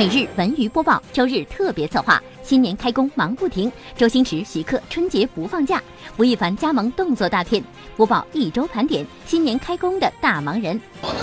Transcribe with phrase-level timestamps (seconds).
[0.00, 5.82] 每日文娱播报，周日特别策划：新年开工忙不停，周星驰、徐克春节不放假，
[6.16, 7.62] 吴亦凡加盟动作大片，
[7.98, 10.80] 播报一周盘点新年开工的大忙人。
[11.02, 11.18] 好的，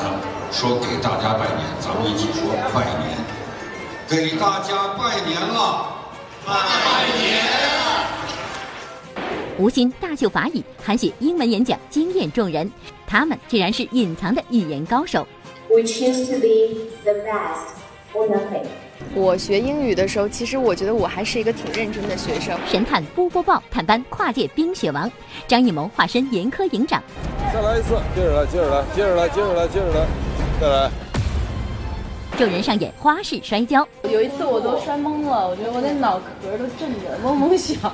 [0.52, 3.18] 说给大家拜年，咱们一起说拜年，
[4.08, 5.88] 给大家拜年了，
[6.46, 6.54] 拜
[7.20, 7.44] 年。
[9.58, 12.72] 吴昕大秀法语，韩雪英文演讲惊艳众人，
[13.08, 15.28] 他们居然是隐藏的语言高手。
[15.68, 17.74] We choose to be the best
[19.16, 22.58] 我学英语的时候，其实我觉得我还是一个挺认真的学生。
[22.68, 25.10] 神探波波豹探班跨界冰雪王，
[25.48, 27.02] 张艺谋化身严苛营长。
[27.54, 30.06] 再来一次，接着来，接着来，接着来，接着来，接着来，
[30.62, 30.92] 再来。
[32.38, 37.92] 众人上演花式摔跤，有一次我都摔懵了，我觉得我的脑壳都震着，嗡嗡响。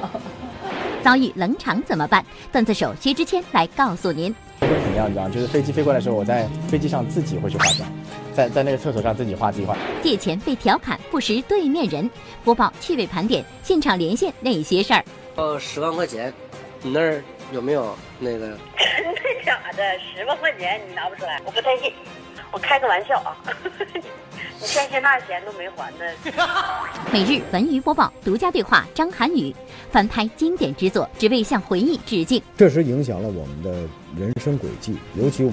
[1.02, 2.26] 遭遇冷场怎么办？
[2.52, 4.34] 段子手薛之谦来告诉您。
[4.60, 5.10] 会怎么样？
[5.10, 7.90] 你知道就是飞机飞过来的时候，我在飞机上自己会去化妆，
[8.34, 9.78] 在在那个厕所上自己画自己画。
[10.02, 12.10] 借钱被调侃不识对面人，
[12.44, 15.04] 播报趣味盘点现场连线那些事儿。
[15.36, 16.34] 哦，十万块钱，
[16.82, 18.58] 你那儿有没有那个？
[18.98, 19.84] 真的假的？
[20.16, 21.42] 十万块钱你拿不出来？
[21.46, 21.94] 我不太信，
[22.52, 23.38] 我开个玩笑啊。
[24.60, 26.06] 你欠些那钱都没还呢。
[27.12, 29.54] 每日文娱播报独家对话张涵予，
[29.92, 32.42] 翻拍经典之作，只为向回忆致敬。
[32.58, 33.72] 确实影响了我们的
[34.18, 35.52] 人生轨迹，尤其我，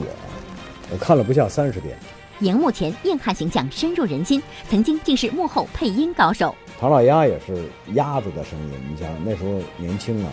[0.92, 1.98] 我看了不下三十遍。
[2.40, 6.54] 荧幕前硬汉形象深入人心，曾经竟是幕后配音高手。
[6.78, 10.32] 唐老鸭也是鸭子的声音，你想那时候年轻啊，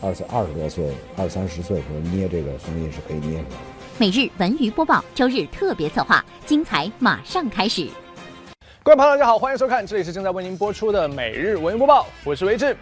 [0.00, 3.56] 二十二十多岁，二三十岁的时候捏这个声音是可以捏出来。
[3.98, 7.86] 每日文娱播报，周日特别策划，精彩马上开始。
[8.82, 12.74] 各位朋友，大家好，欢迎收看，这里是正在为您播出的每日文娱播报，我是维志。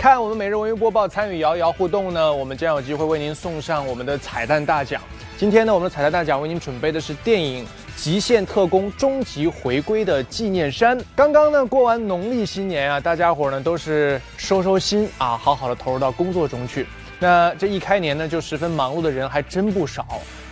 [0.00, 4.98] 看我们每日文娱播报，参与摇一摇互动呢，我们将有机会为您送上我们的彩蛋大奖。
[5.36, 7.66] 今天呢，我们的彩蛋大奖为您准备的是电影
[7.96, 10.98] 《极限特工：终极回归》的纪念衫。
[11.14, 16.86] 刚刚呢，过完农历新年啊，大家伙呢都是收收心啊，好好的投入到工作中去。
[17.18, 20.06] 那这一开年呢，就十分忙碌的人还真不少。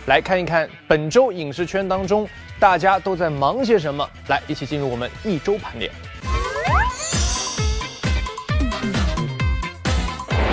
[0.05, 2.29] 来看一看本周影视圈当中
[2.59, 4.07] 大家都在忙些什么。
[4.27, 5.91] 来，一起进入我们一周盘点。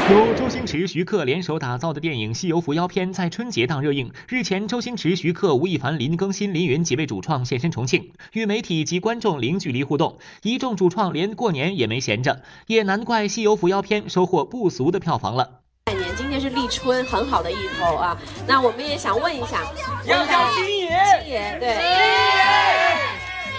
[0.09, 4.13] 由周星驰、徐克联手打造的电影《西游伏妖篇》在春节档热映。
[4.29, 10.19] 日前，周星驰、徐克、吴亦凡、林更新、林云几位主创现身重庆，与媒体及观众零距离互动。
[10.43, 15.63] 一众主创连过年也没闲着，也难怪《西游伏妖篇》收获不俗的票房了。
[15.87, 18.17] 年今天是立春，很好的一头啊。
[18.47, 19.65] 那我们也想问一下，
[20.05, 20.89] 要叫金爷，
[21.25, 21.75] 金爷对，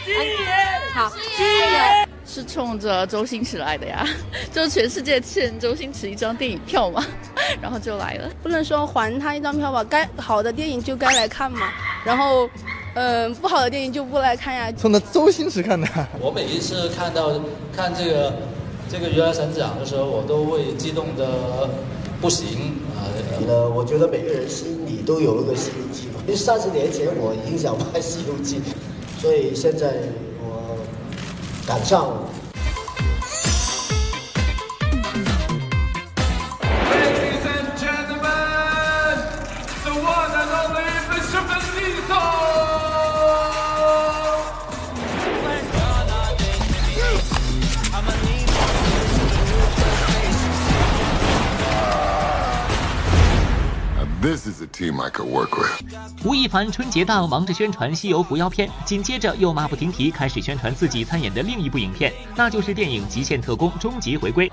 [0.05, 2.07] 金爷，金爷，好，金爷。
[2.37, 4.07] 是冲着周星驰来的呀，
[4.53, 7.03] 就全世界欠周星驰一张电影票嘛，
[7.59, 8.29] 然后就来了。
[8.43, 11.67] 不能说还他一张票吧，该好的电影就该来看嘛，
[12.05, 12.47] 然后，
[12.93, 14.71] 嗯，不好的电影就不来看呀。
[14.73, 15.87] 冲着周星驰看的。
[16.21, 17.31] 我每一次看到
[17.75, 18.33] 看这个
[18.87, 21.67] 这个《如来神掌》的时候，我都会激动的
[22.21, 23.09] 不行啊。
[23.47, 28.57] 呃，我觉得每个人心里都有一个《西游记》嘛，因为三十年前我已经想拍《西游记》，
[29.19, 29.95] 所以现在。
[31.67, 32.07] 赶上
[54.27, 55.69] This is a team I could work with。
[56.25, 64.49] 吴亦凡春节档忙着宣传《西游伏妖篇》，紧接着又马不停蹄开始宣传自己参演的另一部影片，那就是电影《极限特工：终极回归》。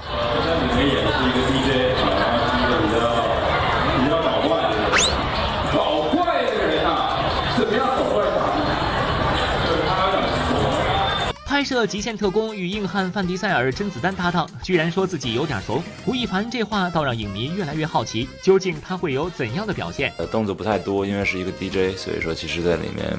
[11.54, 15.80] 拍摄《极限特工》与硬汉范迪塞尔、甄子丹搭档，居然说自己有点怂。
[16.04, 20.12] 吴亦凡这话倒让影迷越来越好奇，究竟他会有怎样的表现？
[20.18, 23.16] 呃，动作不太多，因为是一个 DJ，所以说其实在里面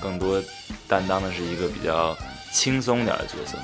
[0.00, 0.42] 更多
[0.88, 2.16] 担当的是一个比较
[2.50, 3.58] 轻松点的角色。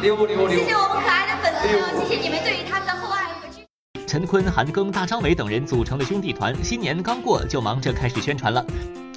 [0.00, 0.60] 礼物礼物礼物。
[0.60, 4.06] 谢谢我们可爱的粉丝朋友，谢谢你们对于他们的厚爱和支持。
[4.06, 8.64] 陈坤、韩庚、大张伟等人组成的兄弟团，新年刚过就忙着开始宣传了。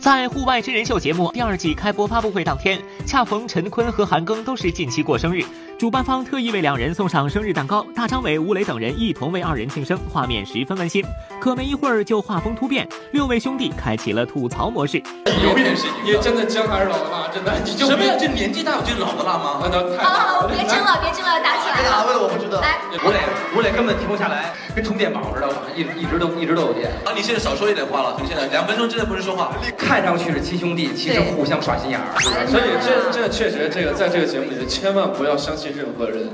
[0.04, 5.42] 在户外真人秀节目第二季开播发布会当天，恰逢陈坤和韩庚都是近期过生日。
[5.80, 11.02] 主办方特意为两人送上生日蛋糕，大张伟、吴磊等人一同为二人庆生，画面十分温馨。
[11.40, 15.02] 可没一会儿就画风突变，六位兄弟开启了吐槽模式。
[15.42, 17.30] 有点事情，你真的姜还是老的辣？
[17.34, 18.14] 真的，你就什么呀？
[18.20, 19.60] 这年纪大有这老的辣吗？
[19.64, 20.04] 那都太……
[20.04, 22.60] 好好，别争了，别争了，打起来别打，为了我不知道。
[22.60, 22.76] 来，
[23.06, 23.20] 吴磊，
[23.56, 26.92] 吴磊根本停不下来，跟充电宝似的，一一直都一直都有电。
[27.06, 29.52] 啊，你现在少说一点话了，从现在两分钟之内不能说话。
[29.78, 32.06] 看上去是亲兄弟，其实互相耍心眼儿。
[32.48, 36.30] 所以这这确实，这个在这个节目里，千万不要相信任何人。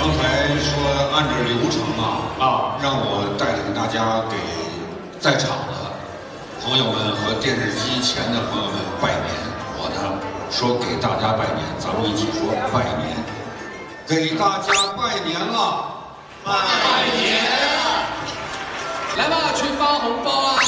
[0.00, 0.70] 刚才说
[1.14, 2.02] 按照流程啊
[2.40, 4.36] 啊，让我带领大家给
[5.20, 5.72] 在场的
[6.62, 9.28] 朋友们和电视机前的朋友们拜年。
[9.80, 10.18] 我呢
[10.50, 13.14] 说给大家拜年，咱们一起说拜年，
[14.06, 15.86] 给大家拜年了，
[16.42, 16.50] 拜
[17.14, 17.97] 年了，
[19.18, 20.60] 来吧，去发红包啦！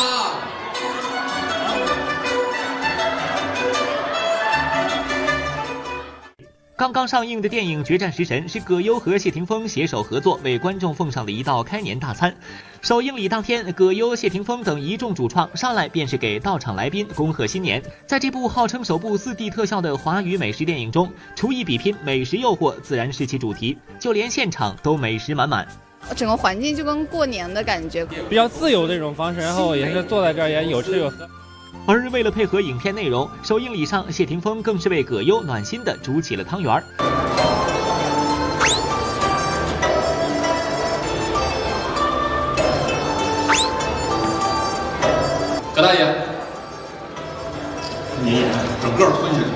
[6.74, 12.34] 刚刚上映的电影《决战食神》是葛优和谢霆锋携手合作，为观众奉上的一道开年大餐。
[12.82, 17.80] 首映礼当天，葛优、谢霆锋等一众主创上来便是给到场来宾恭贺新年。
[18.04, 25.68] 在这部号称首部 4D 特效的华语美食电影中，厨艺比拼、美食诱惑自然是其主题，就连现场都美食满满。
[26.16, 31.28] 整个环境就跟过年的感觉，比较自由的一种方式，然后也是坐在这儿也有吃有喝。
[31.86, 36.84] 而为了配合影片内容，首映礼上谢霆锋更是为葛优暖心的煮起了汤圆儿。
[45.74, 46.04] 葛大爷，
[48.22, 48.44] 你
[48.82, 49.46] 整个吞下去，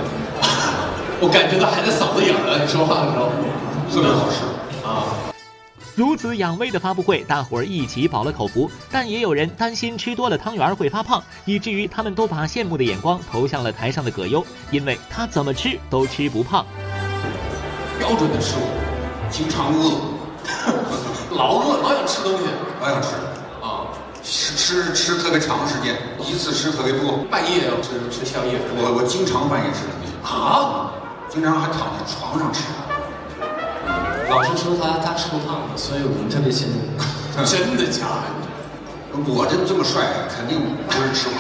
[1.21, 2.59] 我感觉到还在嗓子眼儿了。
[2.65, 3.29] 你说话的时候，
[3.93, 4.54] 特别好吃啊。
[5.97, 16.67] 如此养胃的发布会，大伙儿一起饱了口福，但也有人担心吃多了汤圆会发胖，以至于他们都把羡慕的眼光投向了台上的葛优，因为他怎么吃都吃不胖。
[17.97, 18.67] 标准的食物，
[19.31, 19.93] 经常饿，
[21.31, 22.45] 老饿，老想吃东西，
[22.81, 23.11] 老想吃
[23.63, 23.87] 啊，
[24.21, 28.59] 吃吃吃特别长时间，一次吃特别多，半夜要吃吃宵夜。
[28.75, 30.91] 我我经常半夜吃东西啊，
[31.29, 32.65] 经常还躺在床上吃。
[34.29, 36.81] 老师说他他吃不胖的，所以我们特别羡慕。
[37.45, 38.27] 真的假的？
[39.27, 41.35] 我这这么帅，肯定不是吃货。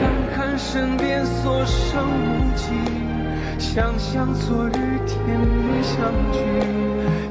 [0.00, 0.02] 看
[0.34, 2.64] 看身边所剩无几，
[3.58, 6.38] 想想昨日甜蜜相聚，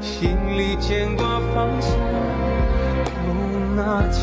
[0.00, 1.88] 心里牵挂放下
[3.24, 3.28] 不
[3.74, 4.20] 拿起。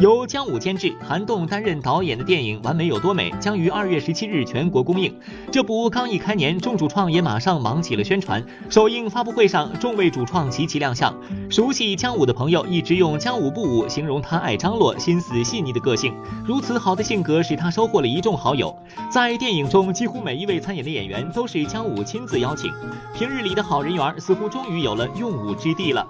[0.00, 5.14] 由姜武监制、韩栋担任导演的电影《完美有多美》将于二月十七日全国公映。
[5.52, 8.42] 这部刚一开年，众主创也马上忙起了宣传。
[8.70, 11.14] 首映发布会上，众位主创齐齐亮相。
[11.50, 16.14] 熟悉姜武的朋友一直用“姜武不武”形容他爱张罗、心思细腻的个性。
[16.46, 18.74] 如此好的性格使他收获了一众好友。
[19.12, 22.72] 在电影中，几乎每一位参演的演员都是姜武亲自邀请。
[23.14, 26.06] 平日里的好人缘似乎终于有了用武之地了。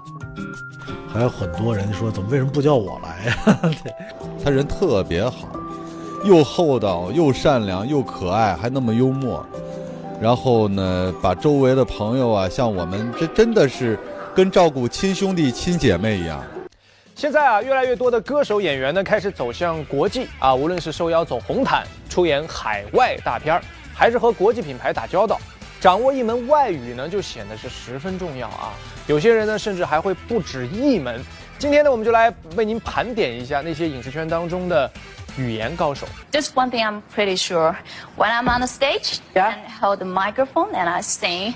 [1.13, 3.61] 还有很多人说，怎么为什么不叫我来呀？
[4.45, 5.49] 他人特别好，
[6.25, 9.45] 又厚道又善良又可爱，还那么幽默。
[10.21, 13.99] 然后呢，把周围的朋友啊，像我们，这真的是
[14.35, 16.45] 跟照顾亲兄弟亲姐妹一样。
[17.17, 23.63] 现在啊，越来越多的歌手演员呢，开始走向国际啊，无论是受邀走红毯、出演海外大片儿，
[23.93, 25.41] 还是和国际品牌打交道。
[25.81, 28.73] 掌握一门外语呢，就显得是十分重要啊。
[29.10, 31.24] 有些人呢，甚至还会不止一门。
[31.58, 34.90] 今天呢，我们就来为您盘点一下那些影视圈当中的
[35.38, 36.06] 语言高手。
[36.32, 37.76] Just one thing I'm pretty sure.
[38.18, 41.54] When I'm on the stage and hold the microphone and I sing,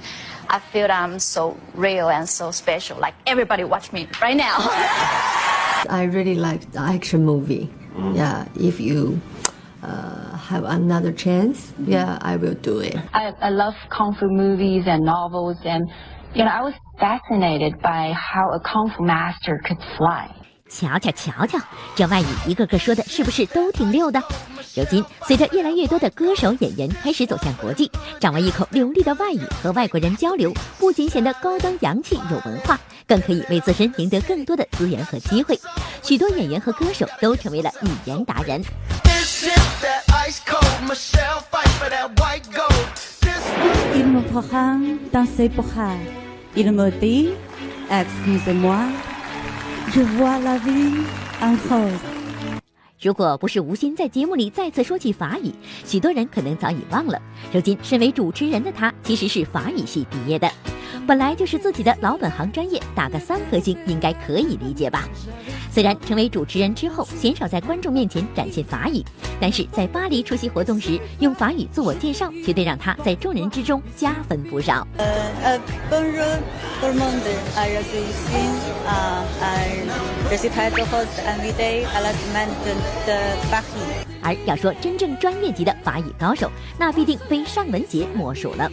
[0.47, 2.97] I feel that I'm so real and so special.
[2.99, 4.57] Like everybody watch me right now.
[5.89, 7.69] I really like the action movie.
[8.13, 9.19] Yeah, if you
[9.83, 12.95] uh, have another chance, yeah, I will do it.
[13.13, 15.83] I, I love kung fu movies and novels, and
[16.33, 20.28] you know, I was fascinated by how a kung fu master could fly.
[20.68, 21.58] 瞧瞧瞧瞧，
[21.94, 24.20] 这外语一个个说的是不是都挺溜的？
[24.74, 35.58] 如今，随着越来越多的歌手演员开始走向国际，掌握一口流利的外语和外国人交流，不仅显得高端洋气有文化，更可以为自身赢得更多的资源和机会。
[36.02, 38.60] 许多演员和歌手都成为了语言达人。
[43.94, 46.23] Il me.
[46.56, 47.30] Il me dit,
[47.90, 48.78] excusez-moi,
[49.92, 51.02] je vois la vie
[51.40, 51.98] en rose.
[53.00, 55.52] 如果不是吴昕在节目里再次说起法语，
[55.84, 57.20] 许多人可能早已忘了。
[57.52, 60.48] 如今身为主持人的他，其实是法语系毕业的，
[61.06, 65.08] 本来就是自己的老本行专业，打个三颗星应该可以理解吧。
[65.70, 69.02] 虽然成为主持人之后鲜少在观众面前展现法语，
[69.40, 74.86] 但是在巴黎出席活动时用法语自我介绍，绝对让他在众人之中加分不少。
[84.22, 88.70] 而要说真正专业级的法语高手，那必定非尚雯婕莫属了。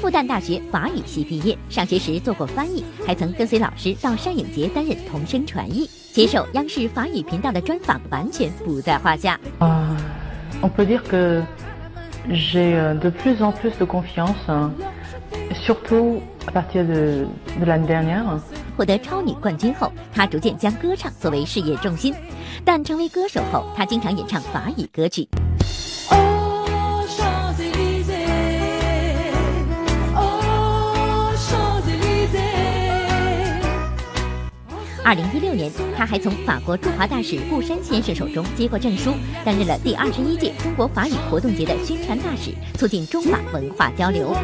[0.00, 5.90] 复旦大学法语系毕业，上学时做过翻译，还曾跟随老师到上影节担任同声传译。
[6.12, 9.38] 接受央视法语频道的专访，完全不在话下。
[9.58, 9.96] 啊
[10.62, 11.42] ，on peut dire que
[12.30, 14.70] j'ai de plus en plus de confiance,
[15.66, 17.26] surtout à partir de
[17.58, 18.38] de l'année dernière.
[18.76, 22.14] 获得超女冠军后，她逐渐将歌唱作为事业重心。
[22.64, 25.28] 但成为歌手后，她经常演唱法语歌曲。
[35.08, 44.36] 二零一六年，他还从法国驻华大使顾山先生手中接过证书，担任了第二十一届中国法语活动节的宣传大使，促进中法文化交流。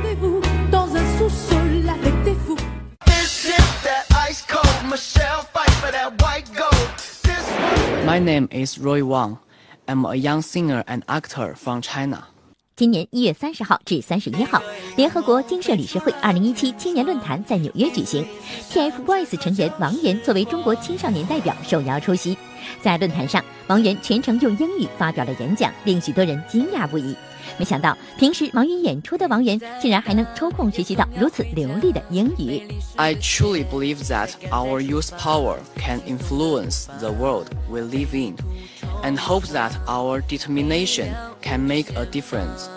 [8.07, 9.37] My name is Roy Wang.
[9.87, 12.29] I'm a young singer and actor from China.
[12.77, 14.61] 今年一月三十号至三十一号，
[14.97, 18.27] 联合国经社理事会二零一七青年论坛在纽约举行
[18.73, 22.37] ，TFBOYS 成员王源作为中国青少年代表受邀出席。
[22.83, 27.15] 在论坛上，王源全程用英语发表了演讲，令许多人惊讶不已。
[27.59, 32.61] 没想到，平时忙于演出的王源，竟然还能抽空学习到如此流利的英语。
[32.97, 38.35] I truly believe that our youth power can influence the world we live in.
[39.05, 42.69] And hope that our determination can make a difference.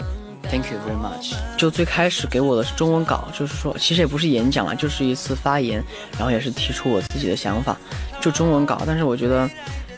[0.49, 1.33] Thank you very much.
[1.57, 5.83] 就最开始给我的是中文稿，就是说其实也不是演讲了，就是一次发言，
[6.17, 7.75] 然后也是提出我自己的想法，
[8.21, 8.81] 就中文稿。
[8.85, 9.49] 但是我觉得，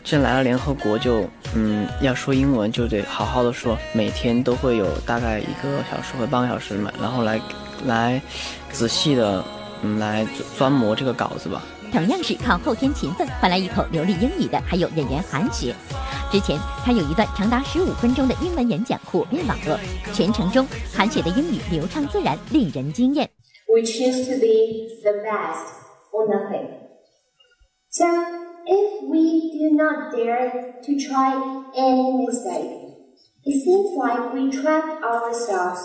[0.02, 3.78] 既然来了联合国，就嗯要说英文，就得好好的说。
[3.92, 7.40] 每天都会有大概一个小时或半个小时嘛，然后来
[7.86, 8.20] 来
[8.72, 9.44] 仔细的
[9.82, 11.62] 嗯来钻磨这个稿子吧。
[11.90, 15.74] 同样是靠后天勤奋换来一口流利英语的，还有演员韩雪。
[16.30, 19.78] 之前她有一段长达十五分钟的英文演讲火遍网络，
[20.14, 23.28] 全程中韩雪的英语流畅自然，令人惊艳。
[23.66, 25.66] We choose to be the best
[26.12, 26.68] or nothing.
[27.90, 28.06] So
[28.66, 30.50] if we do not dare
[30.82, 31.34] to try
[31.74, 32.70] any mistake,
[33.44, 35.80] it seems like we trap ourselves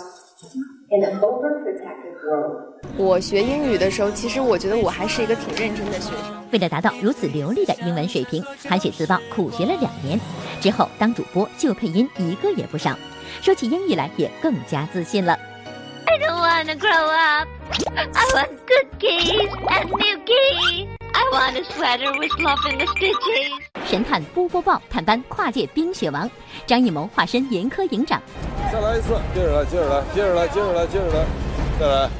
[0.90, 2.75] in an overprotected world.
[2.98, 6.44] 我学英语的时候，其实我觉得我还是一个挺认真的学生。
[6.50, 10.18] 为了达到如此流利的英文水平，韩雪自曝苦学了两年，
[10.60, 12.96] 之后当主播、就配音一个也不少，
[13.42, 15.38] 说起英语来也更加自信了。
[16.06, 17.48] I don't wanna grow up.
[17.94, 20.88] I want cookies and milky.
[21.12, 23.86] I want a sweater with love in the stitches.
[23.86, 26.30] 神探波波豹探班跨界冰雪王，
[26.66, 28.22] 张艺谋化身严苛营长。
[28.72, 31.26] 再来一次，接着来，接着来，接着来，接着来，接着来，
[31.78, 32.10] 再来。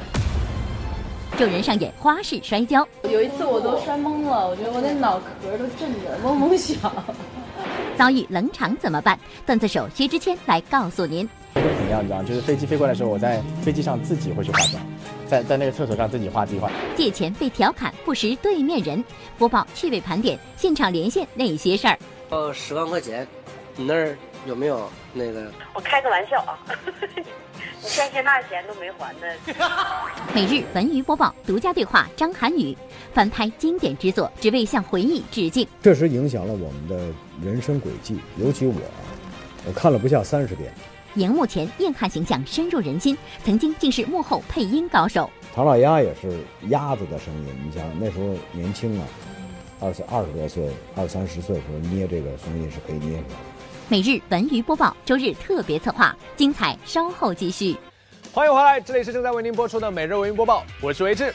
[1.37, 6.91] 众人上演花式摔跤，有一次我都摔懵了，我觉得我那脑壳都震得，嗡嗡响。
[7.95, 9.19] 遭遇冷场怎么办？
[9.45, 11.29] 段子手薛之谦来告诉您。
[11.53, 12.03] 会怎么样？
[12.03, 14.83] 你知道就是飞机飞过来的时候，我在飞机上自己会去化妆，
[15.27, 16.71] 在在那个厕所上自己画自己画。
[16.95, 19.03] 借钱被调侃不识对面人，
[19.37, 21.99] 播报趣味盘点，现场连线那些事儿。
[22.31, 23.27] 呃，十万块钱，
[23.75, 24.17] 你那儿
[24.47, 25.51] 有没有那个？
[25.75, 26.57] 我开个玩笑啊。
[27.87, 29.21] 欠现那钱都没还呢。
[30.35, 32.77] 每日文娱播报独家对话张涵予，
[33.13, 35.67] 翻拍经典之作，只为向回忆致敬。
[35.81, 38.75] 确实影响了我们的人生轨迹，尤其我，
[39.65, 40.71] 我看了不下三十遍。
[41.15, 45.29] 荧幕前硬汉形象深入人心，曾经竟是幕后配音高手。
[45.55, 49.07] 唐老鸭也是鸭子的声音，你想那时候年轻啊，
[49.79, 53.37] 二十二十多岁，二三十岁的时候捏这个声音是可以捏出来。
[53.89, 57.73] 每日文娱播报，周日特别策划，精彩稍后继续。
[58.33, 61.33] 欢迎回来，这里是正在为您播出的每日文娱播报，我是维志。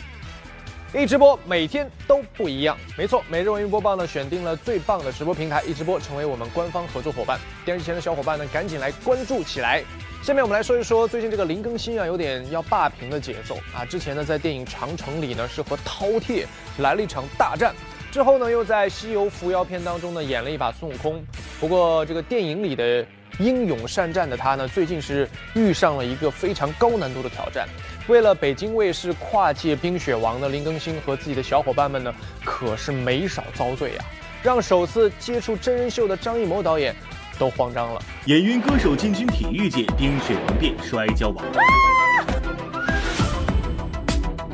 [0.94, 7.40] 一直播每天都不一样，没错，每日文娱播报呢选定了最棒的直播平台一直播，成为我们官方合作伙伴。
[7.64, 9.82] 电视前的小伙伴呢，赶紧来关注起来。
[10.23, 13.82] 下面我们来说一说最近这个林更新啊，有点要霸屏的节奏啊。
[13.87, 16.44] 之前呢，在电影《长城》里呢，是和饕餮
[16.76, 17.75] 来了一场大战。
[18.12, 21.25] 之后呢，又在《西游伏妖篇》当中呢演了一把孙悟空。
[21.59, 23.02] 不过，这个电影里的
[23.38, 27.66] 英勇善战的他呢，最近是遇上了一个非常高难度的挑战。
[28.09, 32.14] 为了北京卫视跨界冰雪王的林更新和自己的小伙伴们呢，
[32.45, 34.04] 可是没少遭罪呀，
[34.42, 36.95] 让首次接触真人秀的张艺谋导演
[37.38, 38.02] 都慌张了。
[38.26, 41.42] 演员歌手进军体育界，冰雪王变摔跤王。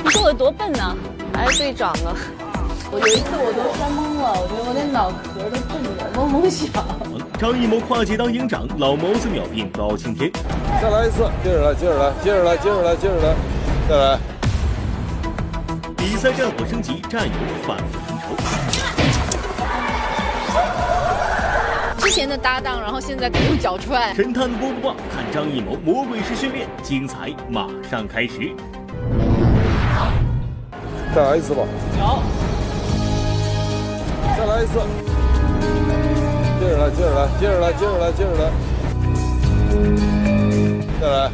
[0.04, 0.96] 你说我多笨呢？
[1.34, 2.14] 还是队长啊？
[2.90, 6.66] 我有一次我都摔懵了，我觉得我连脑壳都震得嗡嗡响。
[7.38, 10.32] 张艺谋跨界当营长，老谋子秒变包青天。
[10.80, 13.34] 再来一次，接着来，接着来，接着来，接着来，接着来，
[13.88, 14.18] 再来。
[15.98, 17.32] 比赛战火升级，战友
[17.66, 18.34] 反复复仇。
[21.98, 24.14] 之前的搭档，然后现在又搅出来。
[24.14, 28.50] 神探波波棒，看张艺谋魔鬼式训练，精彩马上开始。
[31.14, 31.62] 再来一次吧。
[31.98, 32.47] 有。
[34.58, 34.74] 再来一次。
[36.58, 38.50] 接着来，接着来，接着来，接着来，接着来。
[41.00, 41.30] 再来。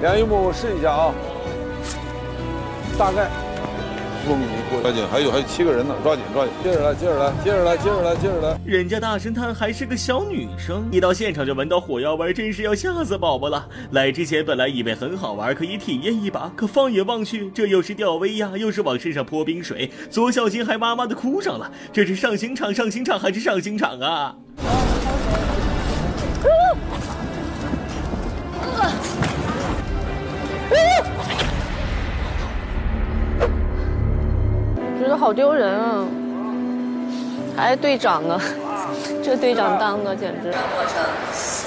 [0.00, 1.12] 梁一木，我试一下啊。
[2.96, 3.45] 大概。
[4.26, 8.58] 过抓紧，还有还有七个人呢，抓紧抓紧，接着来，接着来，接着来，接着来，接着来。
[8.64, 13.68] 人家大神探还是个小女生，一到现场就闻到火药味，真是要吓死宝宝了。
[13.92, 21.70] 来之前本来以为很好玩，可以体验一把，可放眼望去，这又是吊威亚，又是往身上泼冰水，左小心还妈妈的哭上了。
[21.92, 24.34] 这是上刑场，上刑场还是上刑场啊？
[30.68, 31.15] 觉得
[35.26, 36.06] 好丢人啊！
[37.56, 38.40] 还队长呢，
[39.24, 40.52] 这队长当的简直。
[40.52, 41.02] 过程，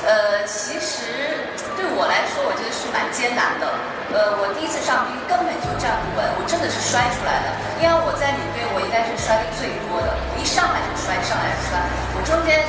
[0.08, 1.44] 呃，其实
[1.76, 3.68] 对我来说，我觉得是蛮艰难的。
[4.16, 7.48] 呃，我第一次上冰根本就站不稳，我真的是摔出来的。
[7.84, 11.84] 因为我在女队，我应该是摔的最多的，我一上来就摔，上来就摔。
[12.16, 12.64] 我中间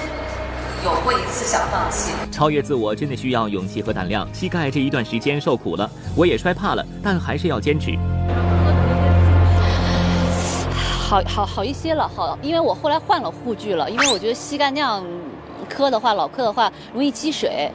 [0.83, 2.11] 有过一次想放弃。
[2.33, 4.27] 超越自我真的需要勇气和胆量。
[4.35, 7.95] 膝盖这一段时间受苦了，我也摔怕了，但还是要坚持。
[11.11, 15.05] 好好好一些了，好，因为我后来换了护具了，因为我觉得膝盖那样
[15.69, 17.69] 磕的话，老磕的话容易积水，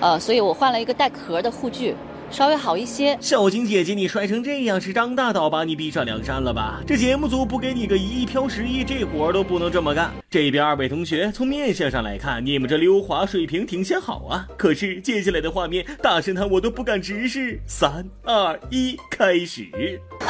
[0.00, 1.94] 呃，所以我换了一个带壳的护具，
[2.32, 3.16] 稍微好一些。
[3.20, 6.82] 小金姐姐，你摔成这样，是张大导把你逼上梁山了吧？
[6.84, 10.10] 这节目组不给你个一亿飘十亿，这活都不能这么干。
[10.28, 14.48] 这边二位同学，从面相上来看，你们这溜滑水平挺显好啊。
[14.56, 17.60] 可是接下来的画面，大神探我都不敢直视。
[17.68, 19.70] 三二一，开始。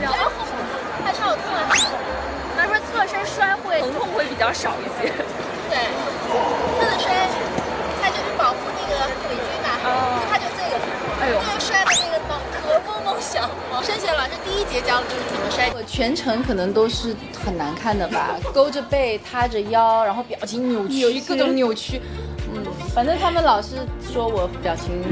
[0.00, 0.30] 然后
[3.80, 5.12] 疼痛会比较少一些。
[5.70, 5.76] 对，
[6.78, 7.06] 侧身摔，
[8.02, 9.68] 他就是保护那个腿筋嘛。
[9.84, 9.88] 哦。
[10.30, 10.74] 他就这个，
[11.20, 13.48] 哎呦，摔的那个脑壳嗡嗡响。
[13.82, 15.70] 申雪老师第一节教的就是怎么摔。
[15.74, 17.14] 我全程可能都是
[17.44, 22.00] 很难看的吧，勾着背，塌着腰，然后表情扭曲，各种扭曲。
[22.52, 22.64] 嗯，
[22.94, 23.76] 反正他们老是
[24.12, 25.04] 说我表情。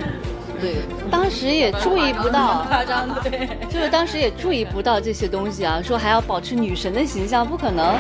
[0.61, 0.77] 对，
[1.11, 7.95] 当时也注意不到，夸张对，就是当时也注意不到这些东西啊，说还要保持女神的形象，不可能。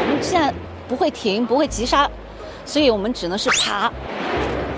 [0.00, 0.54] 我们现在
[0.86, 2.08] 不会停，不会急刹，
[2.64, 3.90] 所以我们只能是爬。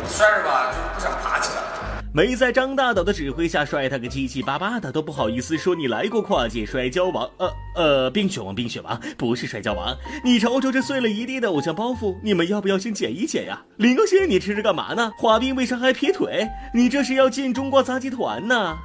[0.08, 1.69] 摔着吧，就是不想爬起来。
[2.12, 7.30] 没在张大导的指挥下摔他个七七八八的，都不好意思说你来过跨界摔跤王。
[7.38, 9.96] 呃呃，冰雪王，冰雪王不是摔跤王。
[10.24, 13.62] 你瞅瞅这碎了一地的偶像包袱，你们要不要先捡一捡呀？
[13.76, 15.12] 林更新，你吃着干嘛呢？
[15.18, 16.48] 滑冰为啥还劈腿？
[16.74, 18.76] 你这是要进中国杂技团呢？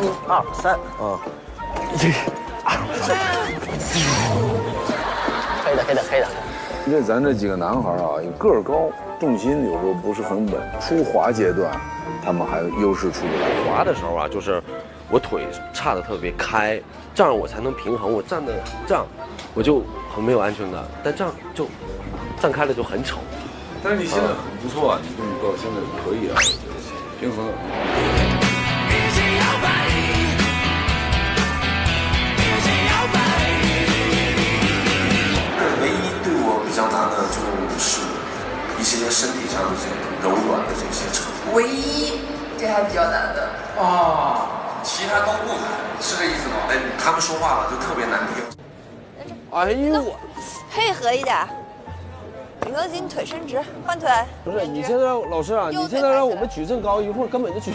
[0.00, 1.20] 一二三，啊，
[2.00, 2.12] 一
[2.64, 3.14] 二三，
[5.62, 6.26] 黑的黑的黑的。
[6.86, 11.78] 这咱这几个男孩啊，个儿高，重心有时候不是很稳，初滑阶段。
[12.24, 13.48] 他们还有优势出不来。
[13.68, 14.62] 滑的时候啊，就是
[15.10, 16.80] 我腿岔的特别开，
[17.14, 18.12] 这样我才能平衡。
[18.12, 18.52] 我站的
[18.86, 19.06] 这样，
[19.54, 19.82] 我就
[20.14, 20.82] 很没有安全感。
[21.02, 21.68] 但这样就
[22.40, 23.18] 站开了就很丑。
[23.82, 26.40] 但是你现在很不错啊，你这么高，现在可以啊，
[27.20, 27.46] 平衡。
[35.82, 35.92] 唯一
[36.24, 37.36] 对我比较难的就
[37.78, 38.00] 是
[38.80, 39.88] 一些身体上的这些
[40.22, 41.33] 柔软的这些。
[41.52, 42.18] 唯一
[42.58, 43.48] 这还比较难的
[43.82, 44.46] 啊，
[44.82, 45.60] 其他都不难，
[46.00, 46.54] 是这意思吗？
[46.70, 48.44] 哎，他们说话了就特别难听。
[49.52, 50.16] 哎呦我，
[50.72, 51.36] 配合一点。
[52.64, 54.08] 李格金腿伸直，换腿。
[54.42, 57.74] 不是，你现在让老师啊，你现在让我们举这么高，一会儿根本就举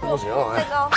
[0.00, 0.28] 不 不行。
[0.56, 0.88] 太高，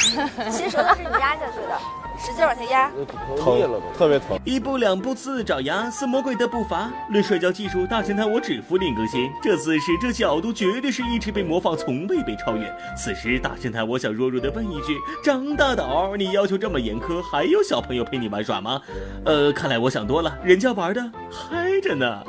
[0.49, 1.77] 其实舌头是你压下去的。
[2.25, 2.91] 使劲往下压，
[3.37, 4.39] 疼了，特别疼。
[4.43, 6.89] 一步两步四爪牙，似魔鬼的步伐。
[7.11, 9.29] 论摔跤技术，大神探我只服林更新。
[9.43, 12.75] 这姿势，这角度，绝对是一直被模仿，从未被超越。
[12.97, 18.81] 此时，大神探我想弱弱的问一句：张大导，你要求这么严苛，还有小朋友陪你玩耍吗？
[19.23, 22.23] 呃，看来我想多了，人家玩的嗨着呢。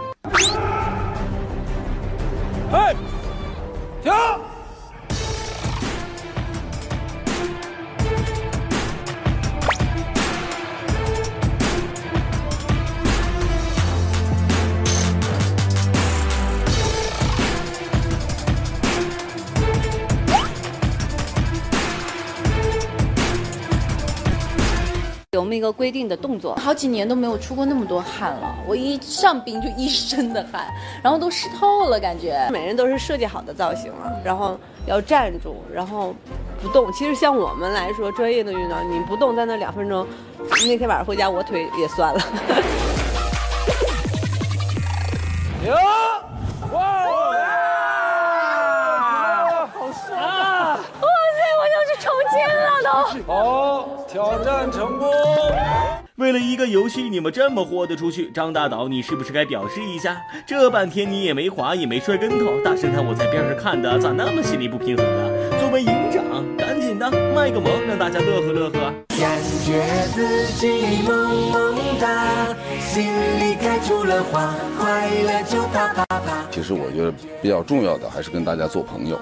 [2.70, 2.94] 哎，
[4.02, 4.12] 停！
[25.44, 26.55] 们一个规定的动作。
[26.57, 30.66] 好几年都没有出过那么多汗了，我一上冰就一身的汗，
[31.03, 32.49] 然后都湿透了，感觉。
[32.51, 36.14] 每人都是设计好的造型了，然后要站住，然后
[36.62, 36.92] 不动。
[36.92, 40.07] 其实像我们来说，专业的运动，你不动在那两分钟，
[40.38, 42.20] 那天晚上回家我腿也酸了。
[45.66, 45.75] 哟，
[46.72, 46.79] 哇！
[49.66, 50.77] 好帅啊！
[50.77, 52.86] 哇塞，我要去抽筋了都。
[53.26, 55.11] 好，挑战成功。
[56.14, 60.16] 为了一个游戏，你们这么豁得出去，张大导，你是不是该表示一下？
[60.46, 65.59] 这半天你也没滑，也没摔跟头，大神探我在边上看的，咋那么心里不平衡呢？
[65.61, 66.24] 作为营长，
[66.56, 68.94] 赶紧的卖个萌，让大家乐呵乐呵。
[69.18, 73.04] 感觉自己萌萌哒，心
[73.38, 76.46] 里开出了花，快乐就啪啪啪。
[76.50, 79.20] 其实我觉得比较重要的还是跟大家做朋友。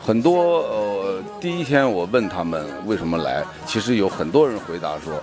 [0.00, 5.22] 很多呃，第一天我问他们为什么来，其实有很多人回答说，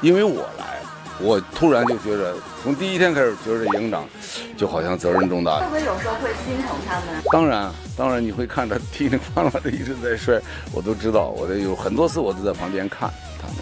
[0.00, 0.72] 因为我来。
[1.20, 4.08] 我突然就觉得，从第一天开始觉得营长
[4.56, 5.60] 就好像责任重大。
[5.60, 7.22] 会不会有时候会心疼他们？
[7.30, 10.40] 当然，当然你会看着噼里啪啦的一直在摔，
[10.72, 11.28] 我都知道。
[11.28, 13.08] 我的有很多次我都在旁边看
[13.40, 13.56] 他们，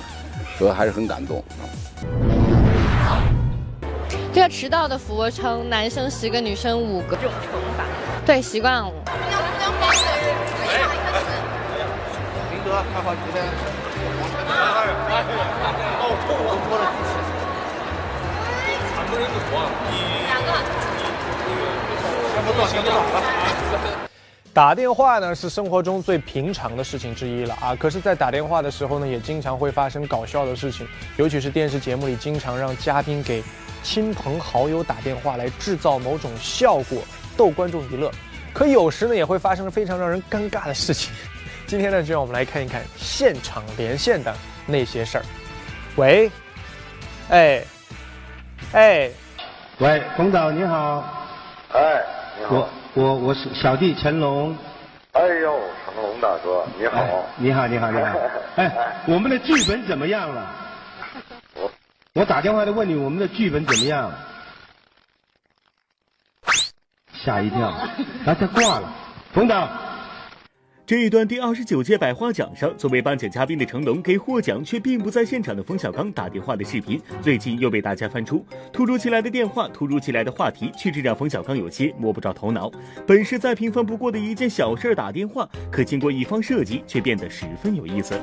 [0.57, 1.45] 所以还是很感动。
[4.33, 7.85] 这个迟到的俯卧撑，男生十个，女生五个，这种惩罚。
[8.31, 8.93] 对，习惯了。
[24.53, 33.43] 打电话呢是生活中最平常的事情之一了啊，可是，在打电话的时候呢，也经常会发生搞笑的事情，尤其是电视节目里经常让嘉宾给
[33.83, 37.03] 亲朋好友打电话来制造某种效果，
[37.41, 38.13] 逗观众娱乐。
[38.53, 41.11] 可有时呢，也会发生非常让人尴尬的事情。
[41.67, 44.35] 今天呢，就让我们来看一看现场连线的
[44.67, 45.25] 那些事儿。
[45.97, 46.31] 喂，
[47.31, 47.65] 哎，
[48.75, 49.11] 哎。
[49.79, 51.03] 喂，冯导你好。
[51.73, 52.03] 哎，
[52.39, 52.57] 你好。
[52.57, 54.55] 我我我是小弟成龙。
[55.13, 57.25] 哎呦，成龙大哥，你好。
[57.39, 58.19] 你好，你好，你好。
[58.57, 58.71] 哎，
[59.07, 60.55] 我们的剧本怎么样了？
[61.55, 61.71] 我
[62.13, 64.13] 我打电话来问你，我们的剧本怎么样？
[67.25, 68.93] 吓一跳，啊，他挂了。
[69.33, 69.69] 冯导。
[70.87, 78.45] 这一段第二十九届百花奖上，作为颁奖嘉宾的成龙给获奖却并不在现场的冯小刚打电话的视频，最近又被大家翻出。
[78.73, 82.69] 突如其来的电话，突如其来的话题，确实让冯小刚有些摸不着头脑。
[83.07, 88.19] 本是再平凡不过的一件小事打电话，可经过一方设计，却变得十分有意思。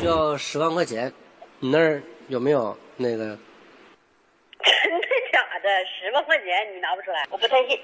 [0.00, 1.12] 需要十万块钱，
[1.60, 3.36] 你那儿有没有那个？
[6.00, 7.78] 十万块钱你拿不出来，我不太信。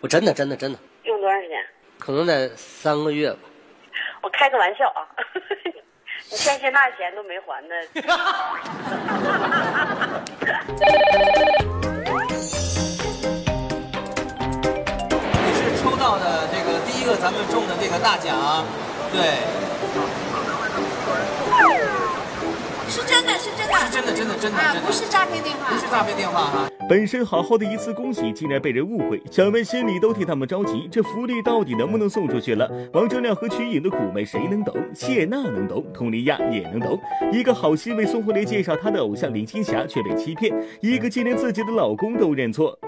[0.00, 0.78] 我真的真的真的。
[1.04, 1.58] 用多长时间？
[1.98, 3.38] 可能得三个月吧。
[4.22, 5.06] 我开个玩笑啊，
[6.30, 7.74] 你欠谢娜钱都没还呢。
[7.94, 8.00] 你
[15.54, 18.64] 是抽到的这个第一个咱们中的这个大奖，
[19.12, 19.20] 对。
[22.88, 23.32] 是真的，
[23.80, 26.68] 是真的，真的，真的，啊，真的，不是诈骗电话，不是诈骗电话哈。
[26.88, 30.88] 本身好好的一次恭喜，竟然被人误会，小妹心里都替他们着急。
[30.90, 32.68] 这福利到底能不能送出去了？
[32.92, 34.74] 王铮亮和瞿颖的苦闷谁能懂？
[34.94, 37.00] 谢娜能懂，佟丽娅也能懂。
[37.32, 42.78] 一个好心为宋慧莲介绍她的偶像林青霞，却被欺骗；一个竟连自己的老公都认错。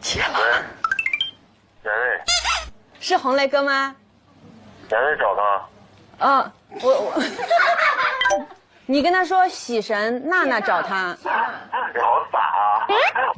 [0.00, 0.64] 接了。
[1.82, 2.20] 哪位？
[3.00, 3.96] 是红雷哥吗？
[4.90, 5.66] 哪位找他？
[6.18, 7.22] 嗯，我我。
[8.90, 11.14] 你跟他说喜神娜娜找他。
[11.22, 11.36] 你好
[12.32, 12.86] 傻啊！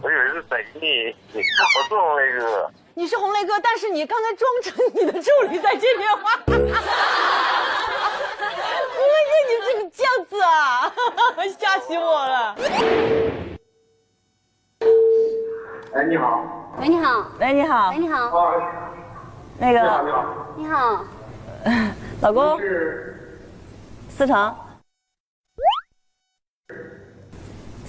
[0.01, 1.17] 我以为是谁呢？
[1.35, 1.49] 我是
[1.89, 2.71] 红雷哥。
[2.95, 6.39] 你是红雷哥，但是你刚才装成你的助理在接电话。
[6.47, 6.79] 红雷哥，
[9.51, 10.87] 你这个这样子啊，
[11.59, 12.55] 吓死我了。
[15.97, 16.45] 哎，你好。
[16.79, 17.27] 喂，你好。
[17.41, 17.91] 喂，你好。
[17.91, 18.55] 喂，你好。
[19.59, 19.81] 那个。
[19.81, 20.25] 你好，你好。
[20.59, 21.05] 你好。
[22.21, 22.57] 老公。
[22.61, 23.17] 是。
[24.09, 24.55] 思成。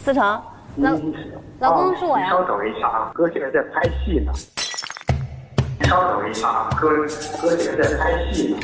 [0.04, 0.42] 思成，
[0.78, 0.98] 老
[1.60, 2.30] 老公是我呀。
[2.30, 4.34] 稍等一下啊，哥现在在拍戏呢。
[5.84, 7.08] 稍等一下啊，哥哥
[7.56, 8.60] 现在在拍戏呢。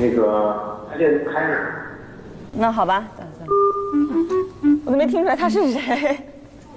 [0.00, 1.58] 那个他现在拍着。
[2.52, 3.04] 那好吧，
[4.84, 6.16] 我都没听出来他是谁。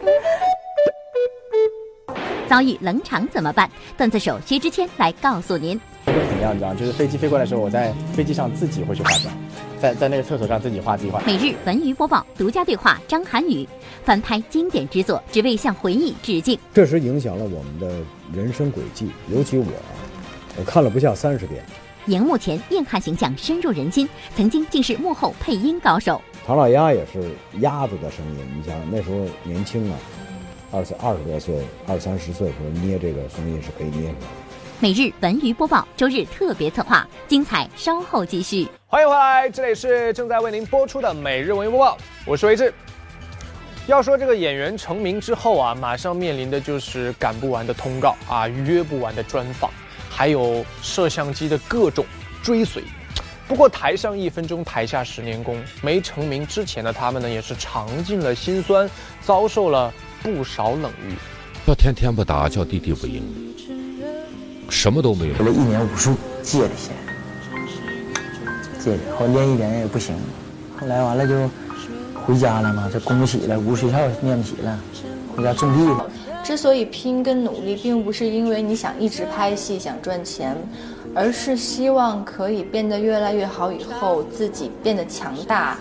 [2.49, 3.69] 遭遇冷场怎么办？
[3.95, 5.79] 段子手薛之谦来告诉您。
[6.05, 6.55] 怎么样？
[6.55, 9.31] 你知道，就是飞机飞过来的时候，我在飞机上自己会去化妆。
[9.81, 11.19] 在在那个厕所上自己画自己画。
[11.25, 13.67] 每日文娱播报独家对话张涵予，
[14.03, 16.57] 翻拍经典之作，只为向回忆致敬。
[16.71, 17.99] 这时影响了我们的
[18.31, 19.65] 人生轨迹，尤其我，
[20.55, 21.65] 我看了不下三十遍。
[22.05, 26.21] 荧幕前硬汉形象深入人心，曾经竟是幕后配音高手。
[26.45, 29.97] 唐老鸭也是鸭子的声音，你想那时候年轻啊，
[30.71, 31.55] 二十二十多岁、
[31.87, 34.40] 二三十岁的时候捏这个声音是可以捏出来的。
[34.81, 38.67] 每日文娱播报周日特别策划，精彩稍后继续。
[38.87, 42.73] 欢迎回来，这里是正在为您播出的每日文娱播报，我是维志。
[43.85, 49.69] 要说这个演员成名之后啊，马上面临的就是赶不完的通告啊，约不完的专访，
[50.09, 52.03] 还有摄像机的各种
[52.41, 52.83] 追随。
[53.47, 55.61] 不过台上一分钟，台下十年功。
[55.83, 58.89] 没成名之前的他们呢，也是尝尽了辛酸，
[59.21, 61.13] 遭受了不少冷遇。
[61.67, 63.21] 叫天天不打，叫地地不应，
[64.71, 65.35] 什么都没有。
[65.35, 66.95] 给了一年武术借的钱，
[68.79, 70.15] 借的，后练一年也不行，
[70.79, 71.49] 后来完了就
[72.25, 74.79] 回家了嘛，这供不起了，无学校念不起了，
[75.35, 76.09] 回家种地了。
[76.43, 80.55] 之所以拼跟努力，并不是因为你想一直拍戏想赚钱，
[81.13, 85.77] 而是希望可以变得越来越好，以后自己变得强大，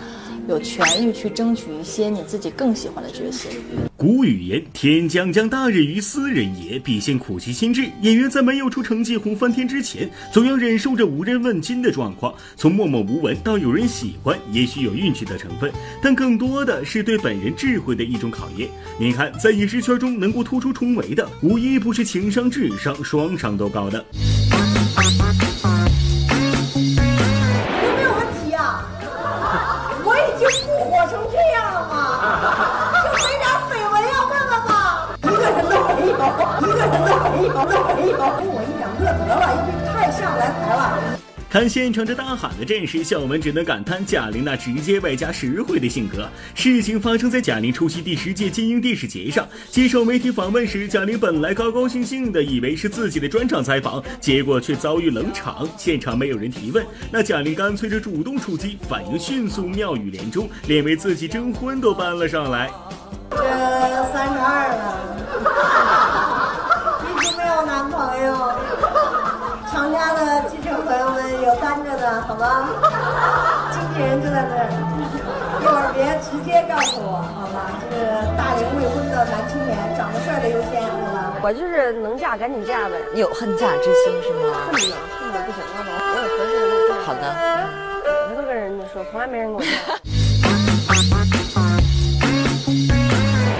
[0.47, 3.49] 有权利去争取一些你自己更喜欢的角色。
[3.95, 12.33] 古语言：“天将降大任于斯人也，必先苦其心志。”演员在没有出成绩红翻天之前，总要忍受着无人问津的状况。
[12.55, 18.67] 从默默无闻到有人喜欢，也许有运气的成分，但更多的是对本人智慧的一种考验。
[18.99, 24.03] 您看，在影视圈中能够突出重围的，无一不是情商、智商双商都高的。
[41.51, 41.61] 了。
[41.61, 46.25] 看现场这大喊的阵势，小文只能感叹贾玲那直接外加实惠的性格。
[46.55, 56.85] 事情发生在贾玲出席第十届金鹰电视节上，接受媒体访问时，贾玲本来高高兴兴的，以为是自己的专场采访，结果却遭遇冷场，现场没有人提问。
[57.11, 62.71] 那贾玲干脆就主动出击，反应迅速，妙语连珠，连为自己征婚都搬了上来。
[63.29, 63.37] 这
[64.13, 64.95] 三十二了，
[67.03, 69.10] 一 直没有男朋友。
[69.81, 72.69] 厂家的记者朋友们有单着的，好吗？
[73.73, 74.69] 经纪人就在那儿，
[75.59, 77.65] 一会儿别直接告诉我，好吗？
[77.89, 81.33] 这个大龄未婚的男青年，长得帅的优先，好吗？
[81.41, 82.95] 我就是能嫁赶紧嫁呗。
[83.15, 84.69] 有恨嫁之心是吗？
[84.69, 85.89] 恨呢，恨的不行了都。
[85.97, 87.01] 我有合适的就嫁。
[87.01, 87.25] 好的。
[88.29, 89.67] 我都跟人家说，从来没人跟我说。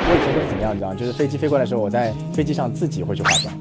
[0.05, 0.95] 我以前都是怎么样，你知道吗？
[0.95, 3.51] 就是飞机飞过来的时候，我在飞机上自己会去化妆，